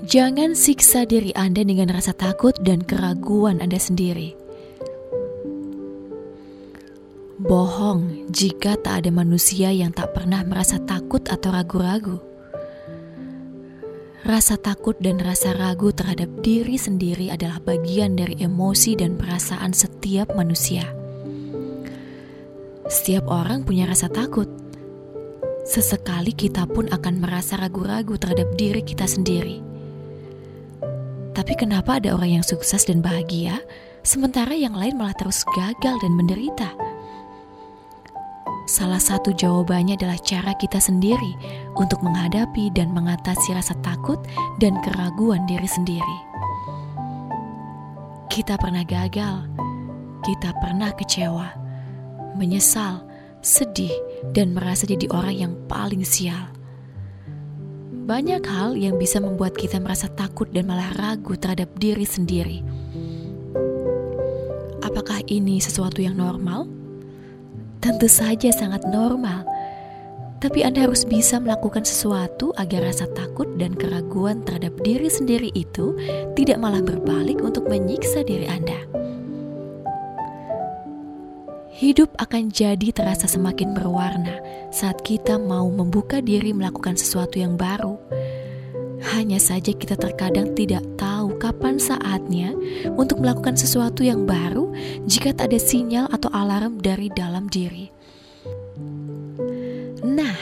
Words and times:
Jangan 0.00 0.56
siksa 0.56 1.04
diri 1.04 1.28
Anda 1.36 1.60
dengan 1.60 1.92
rasa 1.92 2.16
takut 2.16 2.56
dan 2.64 2.80
keraguan 2.80 3.60
Anda 3.60 3.76
sendiri. 3.76 4.32
Bohong 7.36 8.32
jika 8.32 8.80
tak 8.80 9.04
ada 9.04 9.12
manusia 9.12 9.68
yang 9.68 9.92
tak 9.92 10.16
pernah 10.16 10.40
merasa 10.40 10.80
takut 10.80 11.20
atau 11.28 11.52
ragu-ragu. 11.52 12.16
Rasa 14.24 14.56
takut 14.56 14.96
dan 15.04 15.20
rasa 15.20 15.52
ragu 15.52 15.92
terhadap 15.92 16.32
diri 16.40 16.80
sendiri 16.80 17.28
adalah 17.28 17.60
bagian 17.60 18.16
dari 18.16 18.40
emosi 18.40 18.96
dan 18.96 19.20
perasaan 19.20 19.76
setiap 19.76 20.32
manusia. 20.32 20.88
Setiap 22.88 23.28
orang 23.28 23.68
punya 23.68 23.84
rasa 23.84 24.08
takut. 24.08 24.48
Sesekali 25.68 26.32
kita 26.32 26.64
pun 26.64 26.88
akan 26.88 27.20
merasa 27.20 27.60
ragu-ragu 27.60 28.16
terhadap 28.16 28.48
diri 28.56 28.80
kita 28.80 29.04
sendiri. 29.04 29.69
Tapi 31.30 31.52
kenapa 31.54 32.02
ada 32.02 32.10
orang 32.14 32.40
yang 32.40 32.44
sukses 32.44 32.82
dan 32.86 32.98
bahagia, 32.98 33.62
sementara 34.02 34.50
yang 34.50 34.74
lain 34.74 34.98
malah 34.98 35.14
terus 35.14 35.46
gagal 35.54 35.94
dan 36.02 36.12
menderita? 36.18 36.74
Salah 38.70 39.02
satu 39.02 39.34
jawabannya 39.34 39.98
adalah 39.98 40.18
cara 40.22 40.54
kita 40.54 40.78
sendiri 40.78 41.34
untuk 41.74 41.98
menghadapi 42.06 42.70
dan 42.70 42.94
mengatasi 42.94 43.50
rasa 43.50 43.74
takut 43.82 44.18
dan 44.62 44.78
keraguan 44.86 45.42
diri 45.50 45.66
sendiri. 45.66 46.18
Kita 48.30 48.54
pernah 48.54 48.86
gagal, 48.86 49.50
kita 50.22 50.54
pernah 50.62 50.94
kecewa, 50.94 51.50
menyesal, 52.38 53.02
sedih, 53.42 53.90
dan 54.30 54.54
merasa 54.54 54.86
jadi 54.86 55.08
orang 55.10 55.34
yang 55.34 55.52
paling 55.66 56.06
sial. 56.06 56.59
Banyak 58.10 58.42
hal 58.42 58.74
yang 58.74 58.98
bisa 58.98 59.22
membuat 59.22 59.54
kita 59.54 59.78
merasa 59.78 60.10
takut 60.10 60.50
dan 60.50 60.66
malah 60.66 60.90
ragu 60.98 61.38
terhadap 61.38 61.70
diri 61.78 62.02
sendiri. 62.02 62.58
Apakah 64.82 65.22
ini 65.30 65.62
sesuatu 65.62 66.02
yang 66.02 66.18
normal? 66.18 66.66
Tentu 67.78 68.10
saja 68.10 68.50
sangat 68.50 68.82
normal. 68.90 69.46
Tapi 70.42 70.66
Anda 70.66 70.90
harus 70.90 71.06
bisa 71.06 71.38
melakukan 71.38 71.86
sesuatu 71.86 72.50
agar 72.58 72.90
rasa 72.90 73.06
takut 73.14 73.46
dan 73.62 73.78
keraguan 73.78 74.42
terhadap 74.42 74.74
diri 74.82 75.06
sendiri 75.06 75.54
itu 75.54 75.94
tidak 76.34 76.58
malah 76.58 76.82
berbalik 76.82 77.38
untuk 77.38 77.70
menyiksa 77.70 78.26
diri 78.26 78.50
Anda 78.50 78.89
hidup 81.80 82.12
akan 82.20 82.52
jadi 82.52 82.92
terasa 82.92 83.24
semakin 83.24 83.72
berwarna 83.72 84.36
saat 84.68 85.00
kita 85.00 85.40
mau 85.40 85.64
membuka 85.72 86.20
diri 86.20 86.52
melakukan 86.52 86.92
sesuatu 86.92 87.40
yang 87.40 87.56
baru. 87.56 87.96
Hanya 89.16 89.40
saja 89.40 89.72
kita 89.72 89.96
terkadang 89.96 90.52
tidak 90.52 90.84
tahu 91.00 91.40
kapan 91.40 91.80
saatnya 91.80 92.52
untuk 93.00 93.24
melakukan 93.24 93.56
sesuatu 93.56 94.04
yang 94.04 94.28
baru 94.28 94.68
jika 95.08 95.32
tak 95.32 95.48
ada 95.48 95.56
sinyal 95.56 96.04
atau 96.12 96.28
alarm 96.36 96.84
dari 96.84 97.08
dalam 97.08 97.48
diri. 97.48 97.88
Nah, 100.04 100.36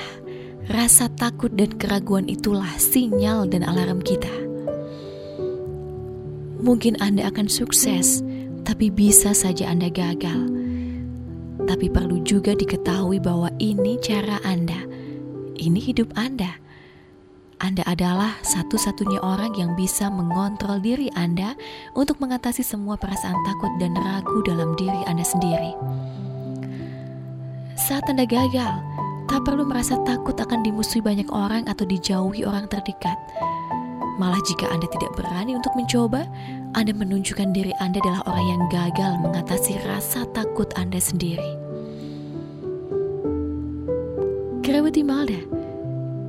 rasa 0.67 1.07
takut 1.07 1.55
dan 1.55 1.71
keraguan 1.79 2.27
itulah 2.27 2.75
sinyal 2.83 3.47
dan 3.47 3.63
alarm 3.63 4.03
kita. 4.03 4.35
Mungkin 6.59 6.99
Anda 6.99 7.31
akan 7.31 7.47
sukses, 7.47 8.27
tapi 8.67 8.91
bisa 8.91 9.31
saja 9.39 9.71
Anda 9.71 9.87
gagal 9.87 10.59
tapi 11.67 11.91
perlu 11.91 12.23
juga 12.23 12.55
diketahui 12.55 13.19
bahwa 13.19 13.51
ini 13.59 13.99
cara 13.99 14.39
Anda, 14.47 14.79
ini 15.59 15.81
hidup 15.83 16.15
Anda. 16.15 16.55
Anda 17.59 17.83
adalah 17.91 18.39
satu-satunya 18.47 19.19
orang 19.19 19.59
yang 19.59 19.75
bisa 19.75 20.07
mengontrol 20.07 20.79
diri 20.79 21.11
Anda 21.19 21.59
untuk 21.99 22.23
mengatasi 22.23 22.63
semua 22.63 22.95
perasaan 22.95 23.35
takut 23.43 23.75
dan 23.83 23.99
ragu 23.99 24.47
dalam 24.47 24.79
diri 24.79 25.03
Anda 25.11 25.27
sendiri. 25.27 25.75
Saat 27.75 28.07
Anda 28.07 28.31
gagal, 28.31 28.79
tak 29.27 29.43
perlu 29.43 29.67
merasa 29.67 29.99
takut 30.07 30.39
akan 30.39 30.63
dimusuhi 30.63 31.03
banyak 31.03 31.27
orang 31.35 31.67
atau 31.67 31.83
dijauhi 31.83 32.47
orang 32.47 32.71
terdekat. 32.71 33.19
Malah 34.19 34.43
jika 34.43 34.67
Anda 34.67 34.91
tidak 34.91 35.15
berani 35.15 35.55
untuk 35.55 35.71
mencoba, 35.79 36.27
anda 36.77 36.93
menunjukkan 36.93 37.57
diri 37.57 37.73
Anda 37.81 37.97
adalah 38.05 38.23
orang 38.29 38.47
yang 38.47 38.63
gagal 38.69 39.13
mengatasi 39.25 39.81
rasa 39.89 40.29
takut 40.37 40.69
Anda 40.77 41.01
sendiri. 41.01 41.57
Gravity 44.61 45.01
Malda, 45.01 45.41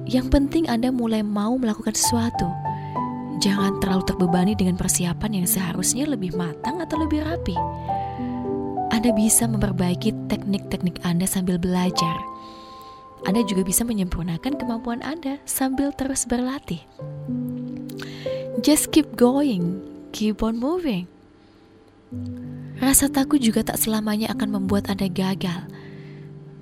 yang 0.08 0.32
penting 0.32 0.72
Anda 0.72 0.96
mulai 0.96 1.28
mau 1.28 1.60
melakukan 1.60 1.92
sesuatu. 1.92 2.48
Jangan 3.44 3.84
terlalu 3.84 4.04
terbebani 4.08 4.54
dengan 4.56 4.80
persiapan 4.80 5.44
yang 5.44 5.48
seharusnya 5.48 6.08
lebih 6.08 6.32
matang 6.40 6.80
atau 6.80 7.04
lebih 7.04 7.20
rapi. 7.20 7.56
Anda 8.96 9.12
bisa 9.12 9.44
memperbaiki 9.44 10.32
teknik-teknik 10.32 11.04
Anda 11.04 11.28
sambil 11.28 11.60
belajar. 11.60 12.16
Anda 13.28 13.44
juga 13.44 13.68
bisa 13.68 13.84
menyempurnakan 13.84 14.56
kemampuan 14.56 15.04
Anda 15.04 15.44
sambil 15.44 15.92
terus 15.92 16.24
berlatih. 16.24 16.80
Just 18.60 18.92
keep 18.92 19.16
going 19.16 19.80
keep 20.12 20.44
on 20.44 20.60
moving. 20.60 21.08
Rasa 22.82 23.08
takut 23.08 23.40
juga 23.40 23.64
tak 23.64 23.80
selamanya 23.80 24.34
akan 24.36 24.60
membuat 24.60 24.92
Anda 24.92 25.08
gagal. 25.08 25.70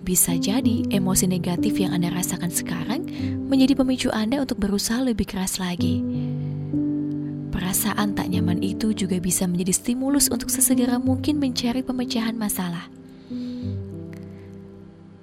Bisa 0.05 0.37
jadi 0.37 0.87
emosi 0.93 1.25
negatif 1.25 1.81
yang 1.81 1.97
Anda 1.97 2.13
rasakan 2.13 2.53
sekarang 2.53 3.01
menjadi 3.49 3.73
pemicu 3.75 4.13
Anda 4.13 4.43
untuk 4.43 4.61
berusaha 4.61 5.01
lebih 5.01 5.25
keras 5.25 5.57
lagi. 5.57 6.05
Perasaan 7.49 8.13
tak 8.13 8.29
nyaman 8.29 8.61
itu 8.61 8.93
juga 8.93 9.17
bisa 9.17 9.49
menjadi 9.49 9.73
stimulus 9.73 10.29
untuk 10.29 10.53
sesegera 10.53 11.01
mungkin 11.01 11.41
mencari 11.41 11.81
pemecahan 11.81 12.37
masalah. 12.37 12.93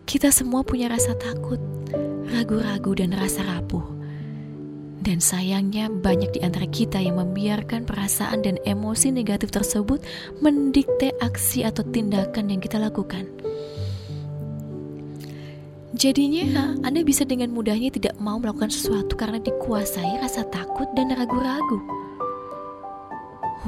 Kita 0.04 0.34
semua 0.34 0.66
punya 0.66 0.90
rasa 0.90 1.14
takut, 1.16 1.62
ragu-ragu, 2.34 2.92
dan 2.98 3.14
rasa 3.14 3.46
rapuh. 3.46 3.93
Dan 5.04 5.20
sayangnya 5.20 5.92
banyak 5.92 6.32
di 6.32 6.40
antara 6.40 6.64
kita 6.64 6.96
yang 6.96 7.20
membiarkan 7.20 7.84
perasaan 7.84 8.40
dan 8.40 8.56
emosi 8.64 9.12
negatif 9.12 9.52
tersebut 9.52 10.00
mendikte 10.40 11.12
aksi 11.20 11.60
atau 11.60 11.84
tindakan 11.84 12.48
yang 12.48 12.56
kita 12.64 12.80
lakukan. 12.80 13.28
Jadinya 15.92 16.72
Anda 16.82 17.04
bisa 17.04 17.28
dengan 17.28 17.52
mudahnya 17.52 17.92
tidak 17.92 18.16
mau 18.16 18.40
melakukan 18.40 18.72
sesuatu 18.72 19.12
karena 19.12 19.44
dikuasai 19.44 20.24
rasa 20.24 20.42
takut 20.48 20.88
dan 20.96 21.12
ragu-ragu. 21.12 21.78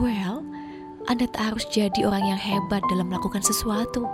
Well, 0.00 0.40
Anda 1.04 1.28
tak 1.28 1.52
harus 1.52 1.68
jadi 1.68 2.08
orang 2.08 2.32
yang 2.32 2.40
hebat 2.40 2.80
dalam 2.88 3.12
melakukan 3.12 3.44
sesuatu. 3.44 4.08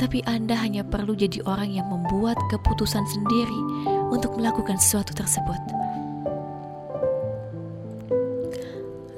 Tapi 0.00 0.24
Anda 0.24 0.56
hanya 0.56 0.88
perlu 0.88 1.12
jadi 1.12 1.44
orang 1.44 1.68
yang 1.68 1.86
membuat 1.92 2.40
keputusan 2.48 3.04
sendiri 3.12 3.60
untuk 4.08 4.40
melakukan 4.40 4.80
sesuatu 4.80 5.12
tersebut. 5.12 5.89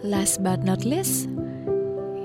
Last 0.02 0.42
but 0.42 0.66
not 0.66 0.84
least, 0.84 1.30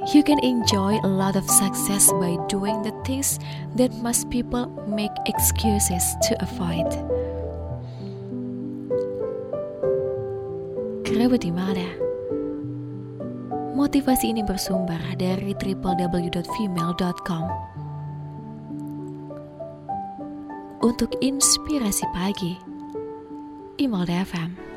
you 0.10 0.26
can 0.26 0.42
enjoy 0.42 0.98
a 1.04 1.08
lot 1.08 1.36
of 1.38 1.46
success 1.46 2.10
by 2.18 2.34
doing 2.50 2.82
the 2.82 2.90
things 3.06 3.38
that 3.78 3.94
most 4.02 4.30
people 4.34 4.66
make 4.90 5.14
excuses 5.30 6.02
to 6.26 6.34
avoid. 6.42 6.90
Kerabat 11.06 11.46
di 11.46 11.54
mana? 11.54 11.86
Motivasi 13.78 14.34
ini 14.34 14.42
bersumber 14.42 14.98
dari 15.14 15.54
www.female.com. 15.54 17.46
Untuk 20.82 21.14
inspirasi 21.22 22.10
pagi, 22.10 22.58
Imelda 23.78 24.26
FM. 24.26 24.77